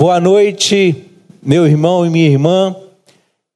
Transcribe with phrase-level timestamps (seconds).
[0.00, 0.96] Boa noite,
[1.42, 2.74] meu irmão e minha irmã.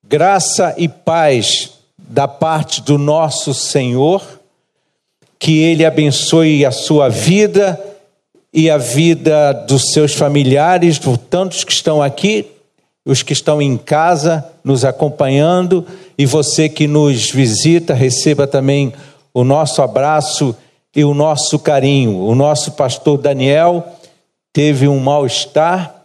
[0.07, 4.23] Graça e paz da parte do nosso Senhor.
[5.39, 7.83] Que Ele abençoe a sua vida
[8.53, 12.45] e a vida dos seus familiares, de tantos que estão aqui,
[13.07, 15.87] os que estão em casa nos acompanhando
[16.19, 18.93] e você que nos visita, receba também
[19.33, 20.55] o nosso abraço
[20.95, 22.19] e o nosso carinho.
[22.19, 23.83] O nosso pastor Daniel
[24.53, 26.04] teve um mal-estar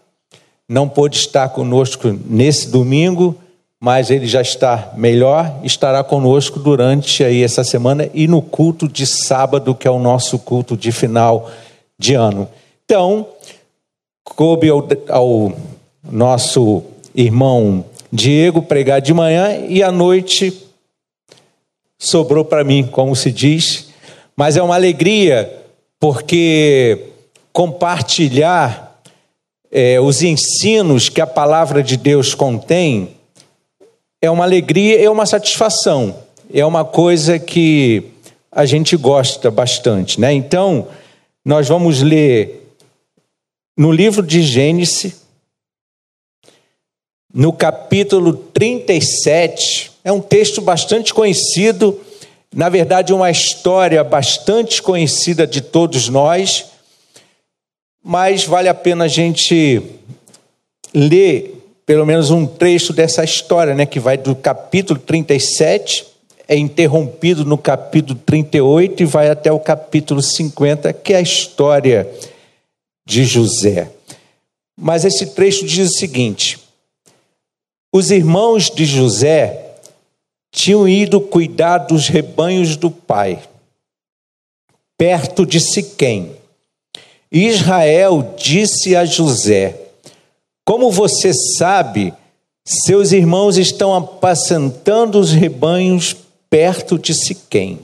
[0.70, 3.36] não pôde estar conosco nesse domingo,
[3.82, 9.08] mas ele já está melhor, estará conosco durante aí essa semana e no culto de
[9.08, 11.50] sábado, que é o nosso culto de final
[11.98, 12.48] de ano.
[12.86, 13.26] Então,
[14.24, 15.54] coube ao, ao
[16.04, 16.84] nosso
[17.16, 20.54] irmão Diego pregar de manhã e à noite
[21.98, 23.90] sobrou para mim, como se diz,
[24.36, 25.52] mas é uma alegria
[26.00, 27.08] porque
[27.52, 28.89] compartilhar
[29.72, 33.16] é, os ensinos que a palavra de Deus contém,
[34.22, 36.16] é uma alegria, é uma satisfação,
[36.54, 38.04] é uma coisa que
[38.52, 40.34] a gente gosta bastante, né?
[40.34, 40.88] Então,
[41.46, 42.74] nós vamos ler
[43.78, 45.22] no livro de Gênesis,
[47.34, 52.00] no capítulo 37, é um texto bastante conhecido,
[52.54, 56.66] na verdade, uma história bastante conhecida de todos nós,
[58.04, 59.82] mas vale a pena a gente
[60.94, 66.06] ler pelo menos um trecho dessa história, né, que vai do capítulo 37,
[66.48, 72.08] é interrompido no capítulo 38 e vai até o capítulo 50, que é a história
[73.08, 73.92] de José.
[74.78, 76.60] Mas esse trecho diz o seguinte:
[77.92, 79.74] Os irmãos de José
[80.52, 83.42] tinham ido cuidar dos rebanhos do pai,
[84.96, 86.39] perto de Siquém
[87.32, 89.80] Israel disse a José:
[90.66, 92.14] Como você sabe,
[92.66, 96.16] seus irmãos estão apacentando os rebanhos
[96.50, 97.80] perto de Siquém.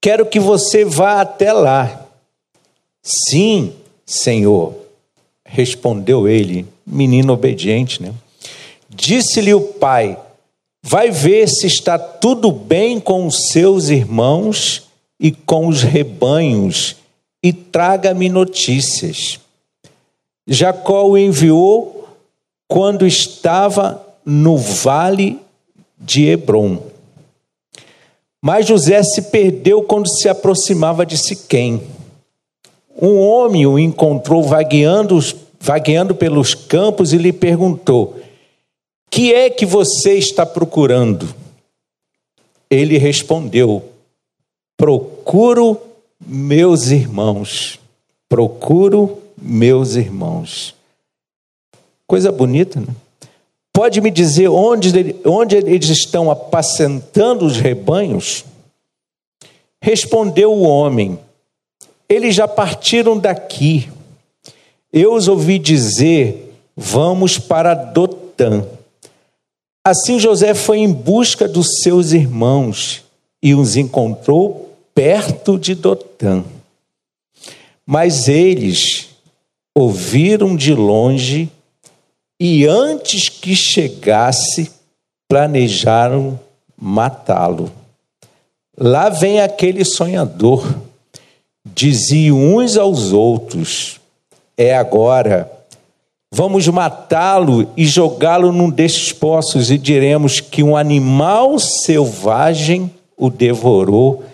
[0.00, 2.06] Quero que você vá até lá.
[3.02, 3.72] Sim,
[4.06, 4.74] Senhor,
[5.44, 8.12] respondeu ele, menino obediente, né?
[8.88, 10.18] Disse-lhe o pai:
[10.82, 14.88] Vai ver se está tudo bem com os seus irmãos
[15.20, 16.96] e com os rebanhos
[17.42, 19.40] e traga-me notícias.
[20.46, 22.08] Jacó o enviou
[22.68, 25.40] quando estava no vale
[25.98, 26.82] de Hebron.
[28.40, 31.82] Mas José se perdeu quando se aproximava de Siquém.
[33.00, 35.18] Um homem o encontrou vagueando,
[35.60, 38.20] vagueando pelos campos e lhe perguntou:
[39.10, 41.32] Que é que você está procurando?
[42.68, 43.82] Ele respondeu:
[44.76, 45.80] Procuro
[46.26, 47.78] meus irmãos.
[48.28, 50.74] Procuro meus irmãos.
[52.06, 52.94] Coisa bonita, né?
[53.72, 58.44] Pode me dizer onde, onde eles estão apacentando os rebanhos?
[59.80, 61.18] Respondeu o homem:
[62.08, 63.88] Eles já partiram daqui.
[64.92, 68.66] Eu os ouvi dizer: Vamos para Dotã.
[69.84, 73.02] Assim José foi em busca dos seus irmãos
[73.42, 76.44] e os encontrou perto de Dotã.
[77.86, 79.08] Mas eles
[79.74, 81.50] ouviram de longe
[82.38, 84.70] e antes que chegasse,
[85.28, 86.38] planejaram
[86.76, 87.70] matá-lo.
[88.76, 90.74] Lá vem aquele sonhador.
[91.64, 94.00] Diziam uns aos outros:
[94.56, 95.50] É agora.
[96.34, 104.24] Vamos matá-lo e jogá-lo num destes poços, e diremos que um animal selvagem o devorou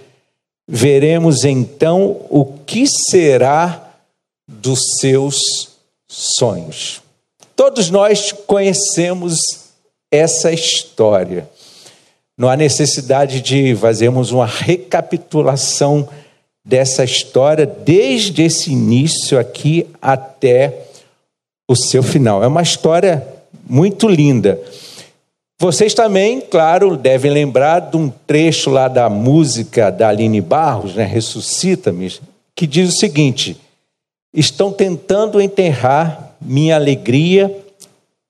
[0.69, 3.91] veremos então o que será
[4.47, 5.71] dos seus
[6.07, 7.01] sonhos.
[7.57, 9.39] Todos nós conhecemos
[10.11, 11.49] essa história.
[12.37, 16.09] Não há necessidade de fazermos uma recapitulação
[16.65, 20.87] dessa história desde esse início aqui até
[21.67, 22.45] o seu final.
[22.45, 23.27] É uma história
[23.69, 24.61] muito linda.
[25.61, 31.05] Vocês também, claro, devem lembrar de um trecho lá da música da Aline Barros, né,
[31.05, 32.13] Ressuscita-me,
[32.55, 33.61] que diz o seguinte:
[34.33, 37.53] estão tentando enterrar minha alegria,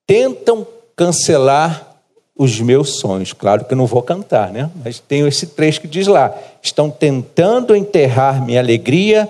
[0.07, 0.67] tentam
[0.97, 1.99] cancelar
[2.35, 3.35] os meus sonhos.
[3.35, 4.71] Claro que eu não vou cantar, né?
[4.83, 9.29] Mas tem esse trecho que diz lá: estão tentando enterrar minha alegria,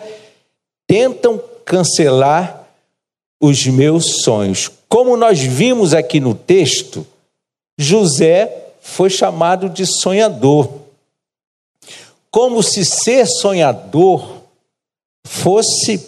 [0.87, 2.65] tentam cancelar
[3.41, 4.71] os meus sonhos.
[4.89, 7.05] Como nós vimos aqui no texto,
[7.79, 8.53] José
[8.83, 10.69] foi chamado de sonhador.
[12.31, 14.43] Como se ser sonhador
[15.25, 16.05] fosse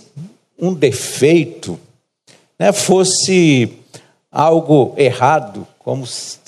[0.58, 1.78] um defeito,
[2.58, 3.72] né, fosse
[4.30, 6.38] algo errado, como se...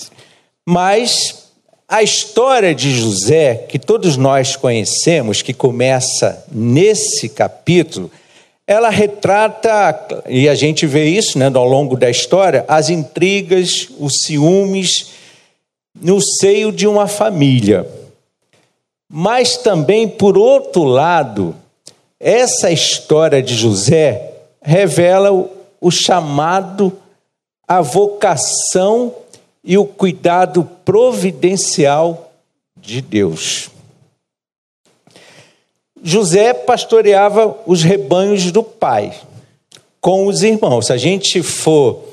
[0.65, 1.43] mas
[1.87, 8.11] a história de José, que todos nós conhecemos, que começa nesse capítulo,
[8.65, 14.21] ela retrata, e a gente vê isso né, ao longo da história, as intrigas, os
[14.23, 15.11] ciúmes
[15.99, 17.85] no seio de uma família.
[19.11, 21.55] Mas também, por outro lado,
[22.19, 24.31] essa história de José
[24.61, 25.49] revela o,
[25.81, 26.97] o chamado,
[27.67, 29.13] a vocação
[29.63, 32.31] e o cuidado providencial
[32.77, 33.72] de Deus.
[36.03, 39.13] José pastoreava os rebanhos do pai
[40.01, 40.87] com os irmãos.
[40.87, 42.03] Se a gente for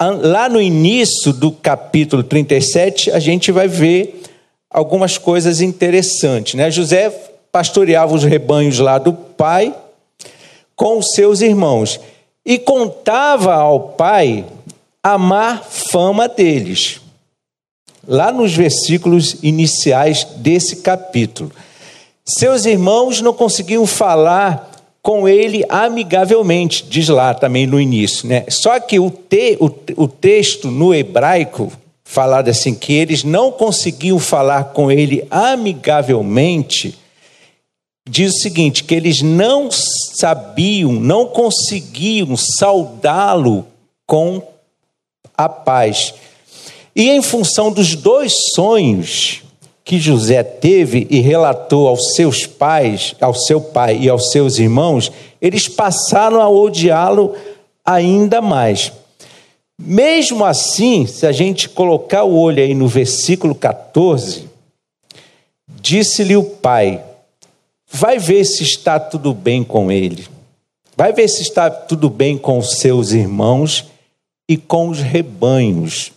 [0.00, 4.22] lá no início do capítulo 37, a gente vai ver
[4.70, 6.54] algumas coisas interessantes.
[6.54, 6.70] Né?
[6.70, 7.10] José
[7.52, 9.74] pastoreava os rebanhos lá do pai
[10.74, 12.00] com os seus irmãos
[12.46, 14.46] e contava ao pai
[15.02, 17.02] a má fama deles.
[18.08, 21.52] Lá nos versículos iniciais desse capítulo.
[22.24, 24.70] Seus irmãos não conseguiam falar
[25.02, 28.28] com ele amigavelmente, diz lá também no início.
[28.28, 28.44] Né?
[28.48, 31.72] Só que o, te, o, o texto no hebraico,
[32.04, 36.98] falado assim, que eles não conseguiam falar com ele amigavelmente,
[38.08, 43.66] diz o seguinte: que eles não sabiam, não conseguiam saudá-lo
[44.06, 44.42] com
[45.36, 46.12] a paz.
[46.94, 49.39] E em função dos dois sonhos
[49.90, 55.10] que José teve e relatou aos seus pais, ao seu pai e aos seus irmãos,
[55.42, 57.34] eles passaram a odiá-lo
[57.84, 58.92] ainda mais.
[59.76, 64.48] Mesmo assim, se a gente colocar o olho aí no versículo 14,
[65.66, 67.02] disse-lhe o pai:
[67.90, 70.24] Vai ver se está tudo bem com ele.
[70.96, 73.86] Vai ver se está tudo bem com os seus irmãos
[74.48, 76.12] e com os rebanhos.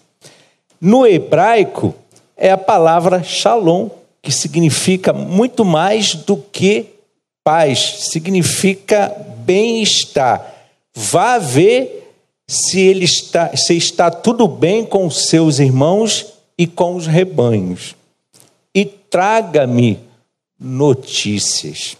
[0.79, 1.95] No hebraico,
[2.37, 3.89] é a palavra shalom,
[4.21, 6.87] que significa muito mais do que
[7.43, 9.09] paz, significa
[9.39, 10.53] bem-estar.
[10.95, 12.03] Vá ver
[12.47, 17.95] se ele está, se está tudo bem com os seus irmãos e com os rebanhos.
[18.73, 19.99] E traga-me
[20.59, 21.97] notícias.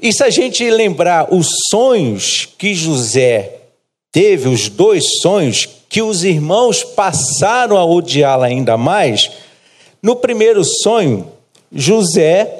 [0.00, 3.60] E se a gente lembrar os sonhos que José
[4.12, 9.30] teve os dois sonhos que os irmãos passaram a odiá-la ainda mais.
[10.02, 11.30] No primeiro sonho,
[11.70, 12.52] José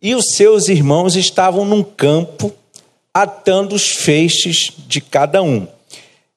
[0.00, 2.52] e os seus irmãos estavam num campo
[3.12, 5.66] atando os feixes de cada um.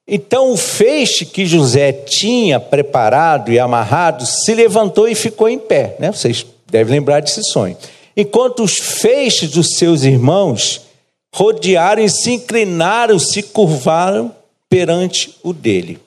[0.07, 5.95] Então o feixe que José tinha preparado e amarrado se levantou e ficou em pé,
[5.99, 6.11] né?
[6.11, 7.77] Vocês devem lembrar desse sonho.
[8.17, 10.81] Enquanto os feixes dos seus irmãos
[11.31, 14.33] rodearam e se inclinaram, se curvaram
[14.67, 16.03] perante o dele.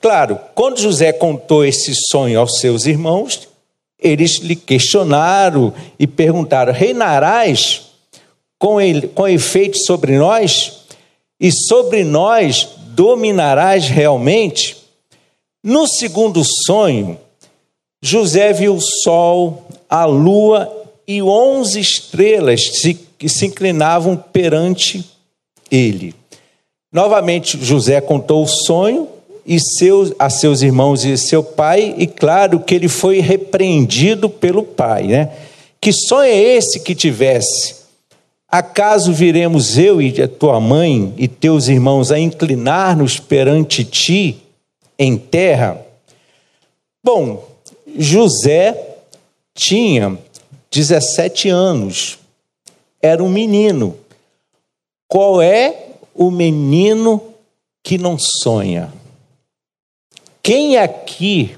[0.00, 3.48] Claro, quando José contou esse sonho aos seus irmãos,
[4.00, 7.88] eles lhe questionaram e perguntaram: Reinarás
[8.58, 10.78] com, ele, com efeito sobre nós?
[11.40, 14.76] E sobre nós dominarás realmente?
[15.62, 17.18] No segundo sonho,
[18.02, 20.72] José viu o sol, a lua
[21.06, 22.62] e onze estrelas
[23.18, 25.04] que se inclinavam perante
[25.70, 26.14] ele.
[26.92, 29.08] Novamente, José contou o sonho
[29.48, 34.62] e seus, a seus irmãos e seu pai, e claro que ele foi repreendido pelo
[34.62, 35.04] pai.
[35.04, 35.30] Né?
[35.80, 37.76] Que sonho é esse que tivesse?
[38.46, 44.36] Acaso viremos eu e tua mãe e teus irmãos a inclinar-nos perante ti
[44.98, 45.80] em terra?
[47.02, 47.48] Bom,
[47.96, 48.78] José
[49.54, 50.18] tinha
[50.70, 52.18] 17 anos,
[53.00, 53.96] era um menino.
[55.06, 57.22] Qual é o menino
[57.82, 58.97] que não sonha?
[60.42, 61.56] Quem aqui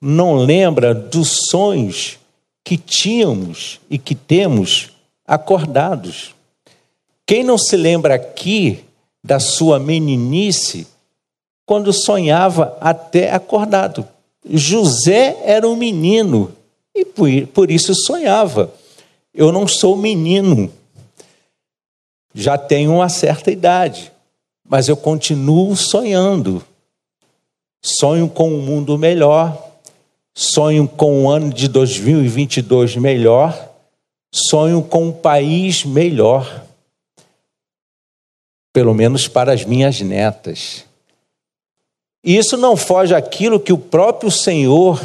[0.00, 2.18] não lembra dos sonhos
[2.64, 4.90] que tínhamos e que temos
[5.26, 6.34] acordados?
[7.26, 8.84] Quem não se lembra aqui
[9.22, 10.86] da sua meninice
[11.66, 14.06] quando sonhava até acordado?
[14.48, 16.54] José era um menino
[16.94, 18.72] e por, isso sonhava.
[19.34, 20.72] Eu não sou menino,
[22.34, 24.10] já tenho uma certa idade,
[24.68, 26.64] mas eu continuo sonhando.
[27.80, 29.56] Sonho com um mundo melhor,
[30.34, 33.70] sonho com o ano de 2022 melhor,
[34.32, 36.64] sonho com um país melhor,
[38.72, 40.84] pelo menos para as minhas netas.
[42.24, 45.00] E isso não foge àquilo que o próprio Senhor,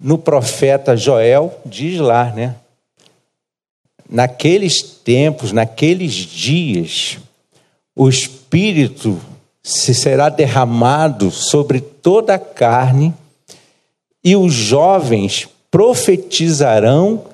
[0.00, 2.56] no profeta Joel, diz lá, né?
[4.08, 7.18] Naqueles tempos, naqueles dias,
[7.94, 9.20] os Espírito
[9.64, 13.14] se será derramado sobre toda a carne,
[14.22, 17.24] e os jovens profetizarão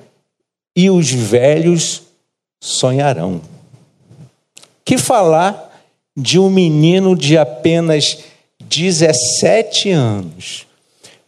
[0.75, 2.03] e os velhos
[2.61, 3.41] sonharão.
[4.85, 5.69] Que falar
[6.15, 8.19] de um menino de apenas
[8.61, 10.65] 17 anos.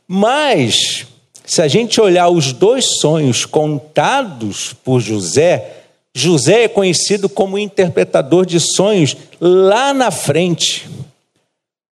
[0.08, 1.06] Mas,
[1.46, 5.83] se a gente olhar os dois sonhos contados por José,
[6.16, 10.88] José é conhecido como interpretador de sonhos lá na frente,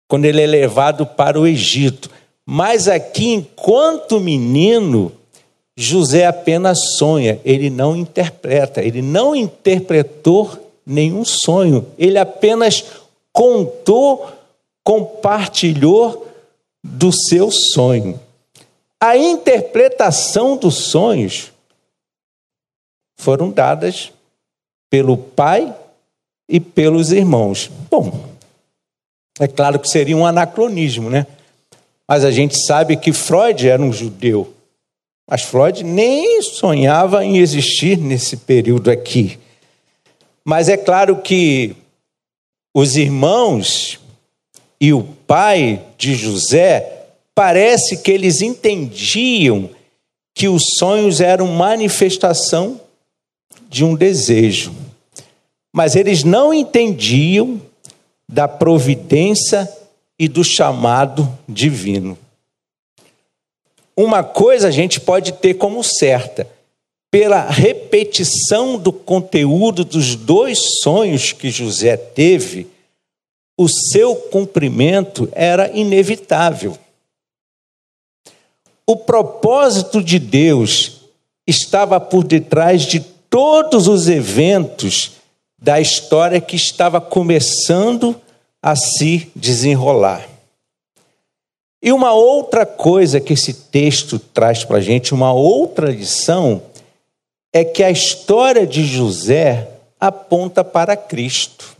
[0.07, 2.09] quando ele é levado para o Egito.
[2.45, 5.11] Mas aqui, enquanto menino,
[5.77, 10.51] José apenas sonha, ele não interpreta, ele não interpretou
[10.85, 12.83] nenhum sonho, ele apenas
[13.31, 14.27] contou,
[14.83, 16.27] compartilhou
[16.83, 18.19] do seu sonho.
[18.99, 21.53] A interpretação dos sonhos
[23.19, 24.13] foram dadas
[24.89, 25.75] pelo pai
[26.47, 27.69] e pelos irmãos.
[27.91, 28.29] Bom,
[29.39, 31.27] é claro que seria um anacronismo, né?
[32.07, 34.53] Mas a gente sabe que Freud era um judeu.
[35.29, 39.37] Mas Freud nem sonhava em existir nesse período aqui.
[40.43, 41.75] Mas é claro que
[42.73, 43.99] os irmãos
[44.79, 49.69] e o pai de José, parece que eles entendiam
[50.33, 52.79] que os sonhos eram manifestação
[53.69, 54.73] de um desejo.
[55.71, 57.61] Mas eles não entendiam
[58.27, 59.71] da providência
[60.17, 62.17] e do chamado divino.
[63.95, 66.47] Uma coisa a gente pode ter como certa:
[67.11, 72.67] pela repetição do conteúdo dos dois sonhos que José teve,
[73.57, 76.77] o seu cumprimento era inevitável.
[78.87, 81.01] O propósito de Deus
[81.45, 85.11] estava por detrás de todos os eventos
[85.57, 88.19] da história que estava começando
[88.61, 90.27] a se desenrolar.
[91.81, 96.61] E uma outra coisa que esse texto traz para a gente, uma outra lição,
[97.53, 99.67] é que a história de José
[99.99, 101.77] aponta para Cristo.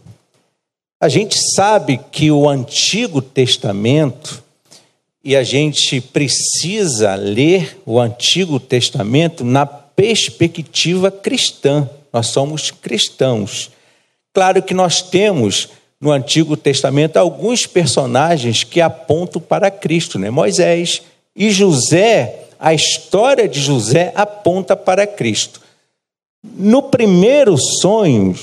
[1.01, 4.43] A gente sabe que o Antigo Testamento,
[5.23, 9.65] e a gente precisa ler o Antigo Testamento na
[9.99, 11.89] perspectiva cristã.
[12.13, 13.69] Nós somos cristãos.
[14.33, 15.67] Claro que nós temos
[15.99, 20.29] no Antigo Testamento alguns personagens que apontam para Cristo, né?
[20.29, 21.01] Moisés
[21.35, 25.59] e José, a história de José aponta para Cristo.
[26.41, 28.39] No primeiro sonho,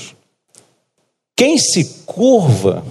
[1.35, 2.85] quem se curva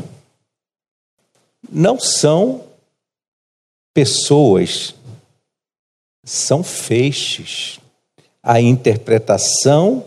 [1.71, 2.65] não são
[3.95, 4.93] pessoas,
[6.25, 7.79] são feixes
[8.47, 10.05] a interpretação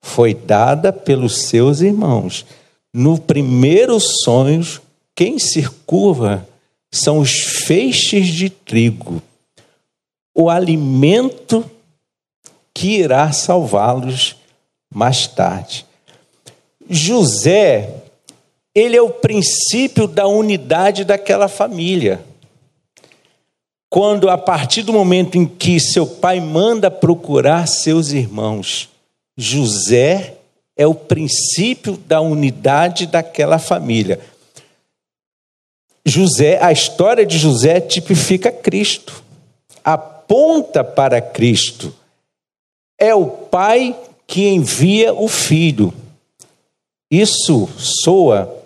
[0.00, 2.46] foi dada pelos seus irmãos.
[2.94, 4.64] No primeiro sonho,
[5.12, 6.46] quem se curva
[6.92, 7.32] são os
[7.66, 9.20] feixes de trigo,
[10.32, 11.68] o alimento
[12.72, 14.36] que irá salvá-los
[14.88, 15.84] mais tarde.
[16.88, 17.92] José,
[18.72, 22.29] ele é o princípio da unidade daquela família
[23.90, 28.88] quando a partir do momento em que seu pai manda procurar seus irmãos,
[29.36, 30.36] José
[30.76, 34.20] é o princípio da unidade daquela família.
[36.06, 39.24] José, a história de José tipifica Cristo,
[39.84, 41.92] aponta para Cristo.
[42.96, 45.92] É o pai que envia o filho.
[47.10, 48.56] Isso soa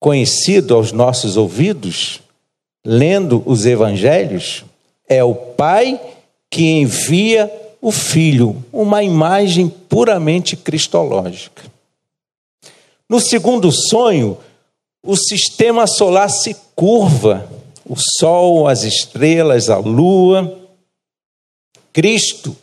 [0.00, 2.22] conhecido aos nossos ouvidos?
[2.84, 4.64] Lendo os evangelhos,
[5.08, 6.00] é o pai
[6.50, 11.62] que envia o filho, uma imagem puramente cristológica.
[13.08, 14.38] No segundo sonho,
[15.02, 17.50] o sistema solar se curva,
[17.84, 20.58] o sol, as estrelas, a lua.
[21.92, 22.56] Cristo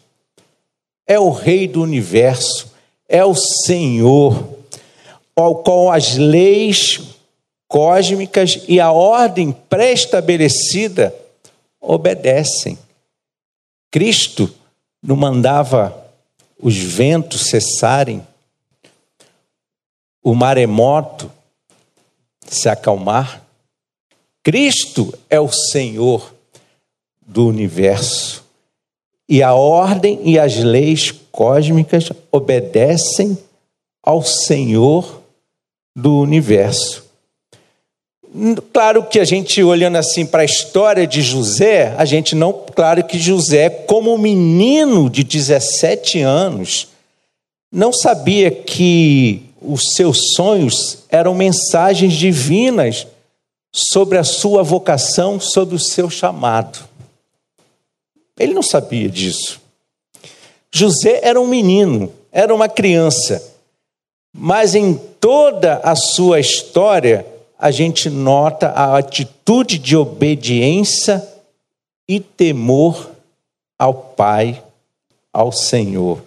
[1.06, 2.72] é o Rei do universo,
[3.10, 4.58] é o Senhor,
[5.36, 7.17] ao qual as leis
[7.68, 11.14] cósmicas e a ordem pré-estabelecida
[11.80, 12.78] obedecem.
[13.92, 14.54] Cristo
[15.02, 16.06] não mandava
[16.62, 18.26] os ventos cessarem,
[20.24, 21.32] o maremoto
[22.46, 23.44] se acalmar.
[24.44, 26.34] Cristo é o Senhor
[27.22, 28.46] do universo.
[29.30, 33.38] E a ordem e as leis cósmicas obedecem
[34.02, 35.22] ao Senhor
[35.94, 37.07] do universo.
[38.74, 43.04] Claro que a gente olhando assim para a história de José, a gente não, claro
[43.04, 46.90] que José, como menino de 17 anos,
[47.72, 53.08] não sabia que os seus sonhos eram mensagens divinas
[53.74, 56.80] sobre a sua vocação, sobre o seu chamado.
[58.40, 59.60] Ele não sabia disso.
[60.72, 63.44] José era um menino, era uma criança,
[64.34, 67.26] mas em toda a sua história,
[67.58, 71.26] a gente nota a atitude de obediência
[72.08, 73.10] e temor
[73.78, 74.64] ao Pai,
[75.34, 76.22] ao Senhor.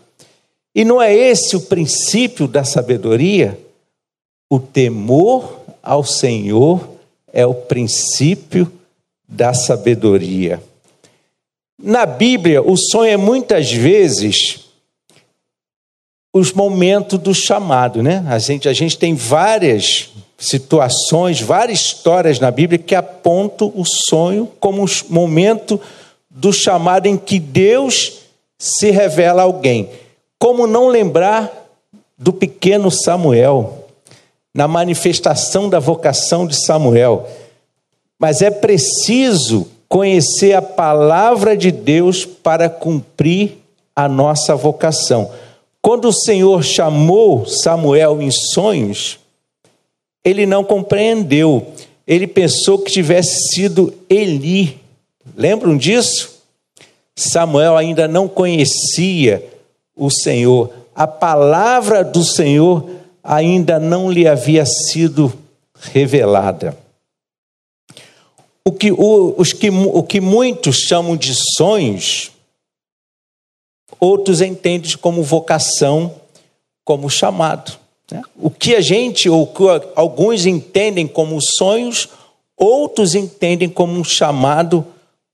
[0.75, 3.59] E não é esse o princípio da sabedoria?
[4.49, 6.89] O temor ao Senhor
[7.33, 8.71] é o princípio
[9.29, 10.63] da sabedoria.
[11.83, 14.70] Na Bíblia, o sonho é muitas vezes
[16.33, 18.25] os momentos do chamado, né?
[18.29, 24.49] A gente, a gente tem várias situações, várias histórias na Bíblia que apontam o sonho
[24.59, 25.81] como um momento
[26.31, 28.21] do chamado em que Deus
[28.59, 29.91] se revela a alguém.
[30.39, 31.51] Como não lembrar
[32.17, 33.81] do pequeno Samuel,
[34.55, 37.27] na manifestação da vocação de Samuel.
[38.19, 43.59] Mas é preciso conhecer a palavra de Deus para cumprir
[43.95, 45.31] a nossa vocação.
[45.83, 49.19] Quando o Senhor chamou Samuel em sonhos,
[50.25, 51.67] ele não compreendeu.
[52.07, 54.79] Ele pensou que tivesse sido Eli.
[55.37, 56.43] Lembram disso?
[57.17, 59.45] Samuel ainda não conhecia
[59.97, 60.73] o Senhor.
[60.95, 62.89] A palavra do Senhor
[63.23, 65.33] ainda não lhe havia sido
[65.75, 66.77] revelada.
[68.65, 72.30] O que, o, os que, o que muitos chamam de sonhos,
[74.01, 76.15] outros entendem como vocação,
[76.85, 77.79] como chamado.
[78.11, 78.23] Né?
[78.37, 79.63] O que a gente, ou que
[79.95, 82.09] alguns entendem como sonhos,
[82.57, 84.85] outros entendem como um chamado,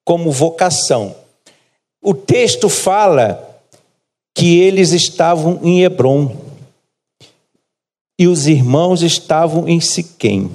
[0.05, 1.15] como vocação.
[2.03, 3.43] O texto fala
[4.35, 6.37] que eles estavam em Hebron
[8.19, 10.51] e os irmãos estavam em Siquém.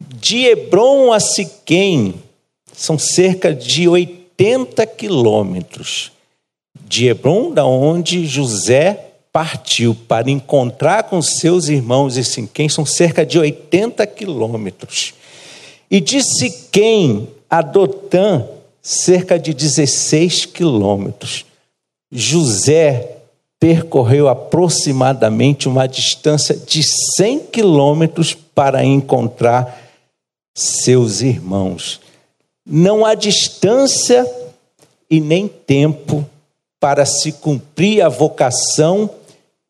[0.00, 2.14] De Hebron a Siquém
[2.72, 6.12] são cerca de 80 quilômetros.
[6.90, 13.24] De Hebron, da onde José partiu para encontrar com seus irmãos em Siquém, são cerca
[13.24, 15.14] de 80 quilômetros.
[15.88, 18.44] E de Siquém a Dotã,
[18.82, 21.46] cerca de 16 quilômetros.
[22.10, 23.18] José
[23.60, 29.80] percorreu aproximadamente uma distância de 100 quilômetros para encontrar
[30.56, 32.00] seus irmãos.
[32.66, 34.28] Não há distância
[35.08, 36.28] e nem tempo
[36.80, 39.08] para se cumprir a vocação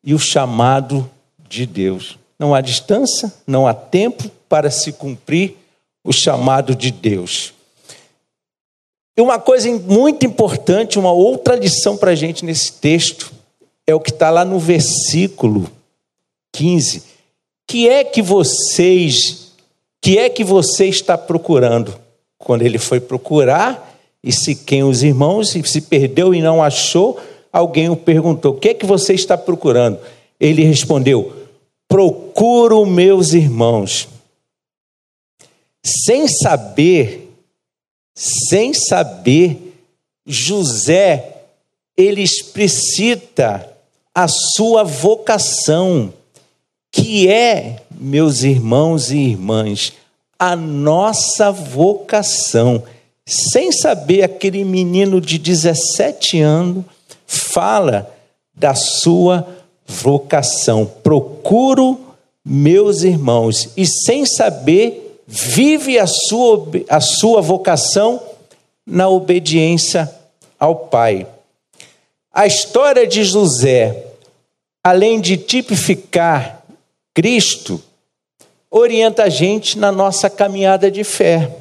[0.03, 1.07] e o chamado
[1.47, 2.17] de Deus.
[2.39, 5.57] Não há distância, não há tempo para se cumprir
[6.03, 7.53] o chamado de Deus.
[9.15, 13.31] E uma coisa muito importante, uma outra lição para a gente nesse texto,
[13.85, 15.69] é o que está lá no versículo
[16.53, 17.03] 15.
[17.67, 19.51] Que é que vocês
[20.01, 21.93] que é que você está procurando?
[22.39, 23.90] Quando ele foi procurar,
[24.23, 27.19] e se quem os irmãos, se perdeu e não achou,
[27.51, 29.99] alguém o perguntou: O que é que você está procurando?
[30.39, 31.33] Ele respondeu:
[31.87, 34.07] Procuro meus irmãos.
[35.83, 37.33] Sem saber,
[38.15, 39.73] sem saber,
[40.25, 41.37] José,
[41.97, 43.67] ele explicita
[44.13, 46.13] a sua vocação
[46.91, 49.93] que é, meus irmãos e irmãs,
[50.37, 52.83] a nossa vocação.
[53.31, 56.83] Sem saber, aquele menino de 17 anos
[57.25, 58.13] fala
[58.53, 59.47] da sua
[59.87, 60.85] vocação.
[60.85, 61.97] Procuro
[62.43, 68.21] meus irmãos, e sem saber, vive a sua, a sua vocação
[68.85, 70.13] na obediência
[70.59, 71.25] ao Pai.
[72.33, 74.07] A história de José,
[74.83, 76.65] além de tipificar
[77.13, 77.81] Cristo
[78.69, 81.60] orienta a gente na nossa caminhada de fé,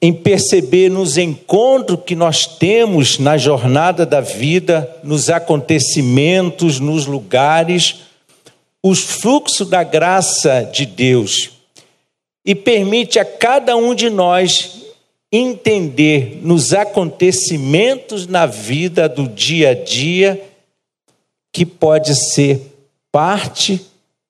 [0.00, 7.96] em perceber nos encontros que nós temos na jornada da vida, nos acontecimentos, nos lugares,
[8.82, 11.50] os fluxos da graça de Deus
[12.44, 14.78] e permite a cada um de nós
[15.30, 20.42] entender nos acontecimentos na vida do dia a dia
[21.52, 22.72] que pode ser
[23.10, 23.84] parte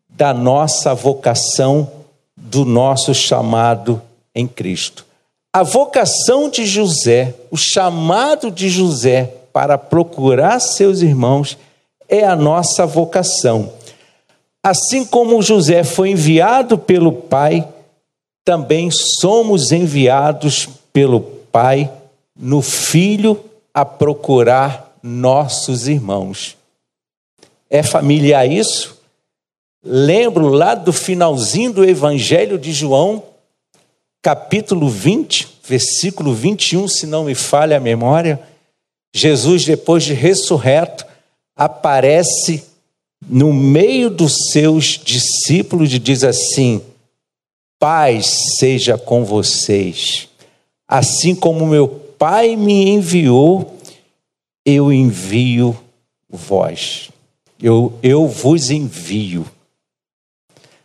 [0.08, 1.92] da nossa vocação,
[2.36, 4.02] do nosso chamado
[4.34, 5.07] em Cristo.
[5.52, 11.56] A vocação de José, o chamado de José para procurar seus irmãos,
[12.08, 13.72] é a nossa vocação.
[14.62, 17.66] Assim como José foi enviado pelo Pai,
[18.44, 21.90] também somos enviados pelo Pai
[22.38, 26.56] no Filho a procurar nossos irmãos.
[27.70, 28.98] É familiar isso?
[29.82, 33.22] lembro lá do finalzinho do Evangelho de João,
[34.22, 38.40] capítulo 20, versículo 21, se não me falha a memória.
[39.14, 41.06] Jesus, depois de ressurreto,
[41.56, 42.64] aparece
[43.26, 46.82] no meio dos seus discípulos e diz assim:
[47.78, 50.28] Paz seja com vocês.
[50.86, 53.78] Assim como meu Pai me enviou,
[54.64, 55.78] eu envio
[56.28, 57.10] vós.
[57.62, 59.46] Eu, eu vos envio.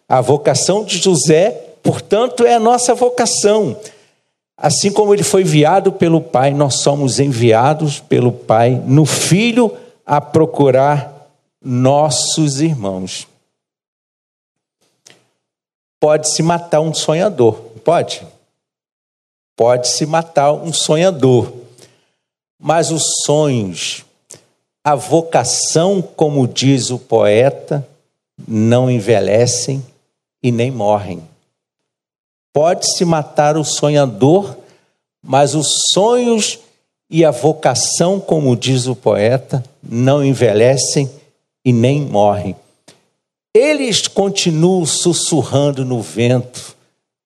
[0.08, 3.78] A vocação de José, portanto, é a nossa vocação.
[4.58, 10.22] Assim como ele foi enviado pelo Pai, nós somos enviados pelo Pai no Filho a
[10.22, 11.30] procurar
[11.62, 13.28] nossos irmãos.
[16.00, 18.26] Pode-se matar um sonhador, pode?
[19.56, 21.52] Pode-se matar um sonhador.
[22.60, 24.06] Mas os sonhos,
[24.84, 27.88] a vocação, como diz o poeta,
[28.48, 29.86] não envelhecem
[30.41, 31.33] e nem morrem.
[32.53, 34.55] Pode-se matar o sonhador,
[35.25, 36.59] mas os sonhos
[37.09, 41.09] e a vocação, como diz o poeta, não envelhecem
[41.65, 42.55] e nem morrem.
[43.55, 46.75] Eles continuam sussurrando no vento,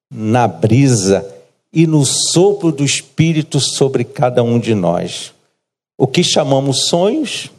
[0.09, 1.25] na brisa
[1.73, 5.33] e no sopro do Espírito sobre cada um de nós.
[5.97, 7.49] O que chamamos sonhos,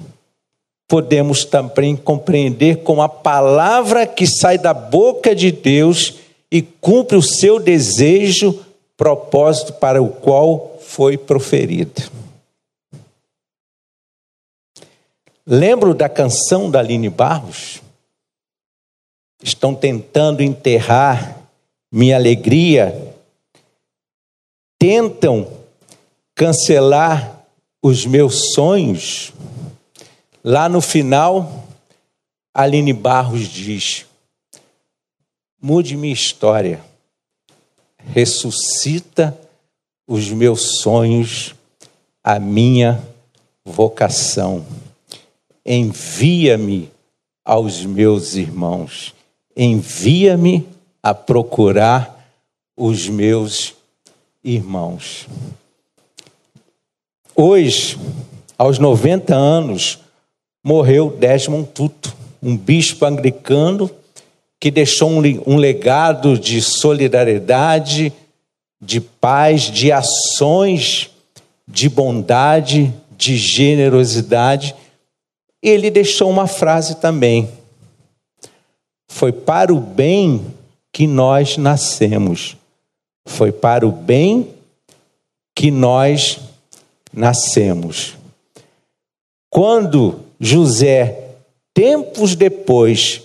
[0.86, 6.14] podemos também compreender com a palavra que sai da boca de Deus
[6.50, 8.64] e cumpre o seu desejo,
[8.96, 12.10] propósito para o qual foi proferido.
[15.46, 17.80] Lembro da canção da Aline Barros?
[19.42, 21.38] Estão tentando enterrar
[21.90, 23.14] minha alegria,
[24.78, 25.50] tentam
[26.34, 27.46] cancelar
[27.82, 29.32] os meus sonhos.
[30.44, 31.66] Lá no final,
[32.52, 34.07] Aline Barros diz:
[35.60, 36.80] mude minha história,
[37.98, 39.38] ressuscita
[40.06, 41.54] os meus sonhos,
[42.22, 43.02] a minha
[43.64, 44.64] vocação.
[45.66, 46.90] Envia-me
[47.44, 49.14] aos meus irmãos,
[49.56, 50.66] envia-me
[51.02, 52.32] a procurar
[52.76, 53.74] os meus
[54.42, 55.26] irmãos.
[57.34, 57.98] Hoje,
[58.56, 59.98] aos 90 anos,
[60.64, 63.90] morreu Desmond Tutu, um bispo anglicano
[64.60, 68.12] que deixou um, legado de solidariedade,
[68.80, 71.10] de paz, de ações
[71.66, 74.74] de bondade, de generosidade
[75.62, 77.48] ele deixou uma frase também.
[79.08, 80.54] Foi para o bem
[80.92, 82.56] que nós nascemos.
[83.26, 84.54] Foi para o bem
[85.54, 86.38] que nós
[87.12, 88.16] nascemos.
[89.50, 91.34] Quando José,
[91.74, 93.22] tempos depois,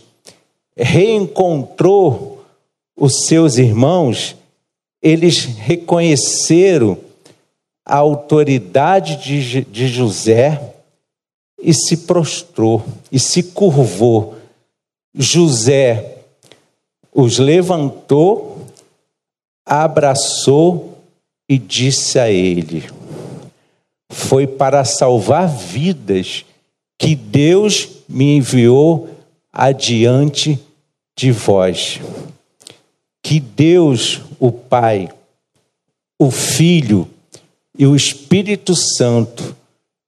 [0.75, 2.43] reencontrou
[2.95, 4.35] os seus irmãos,
[5.01, 6.97] eles reconheceram
[7.85, 10.73] a autoridade de, de José
[11.61, 14.35] e se prostrou e se curvou.
[15.15, 16.17] José
[17.13, 18.65] os levantou,
[19.65, 20.97] abraçou
[21.47, 22.89] e disse a ele:
[24.09, 26.45] Foi para salvar vidas
[26.97, 29.12] que Deus me enviou
[29.53, 30.59] adiante
[31.15, 32.01] de vós.
[33.21, 35.09] Que Deus, o Pai,
[36.19, 37.07] o Filho
[37.77, 39.55] e o Espírito Santo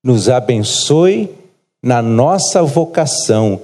[0.04, 1.30] nos abençoe
[1.82, 3.62] na nossa vocação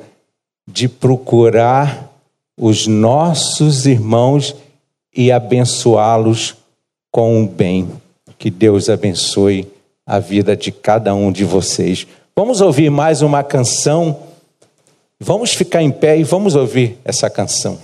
[0.68, 2.10] de procurar
[2.58, 4.56] os nossos irmãos
[5.16, 6.56] e abençoá-los
[7.12, 7.90] com o bem.
[8.38, 9.68] Que Deus abençoe
[10.06, 12.08] a vida de cada um de vocês.
[12.36, 14.31] Vamos ouvir mais uma canção.
[15.24, 17.78] Vamos ficar em pé e vamos ouvir essa canção.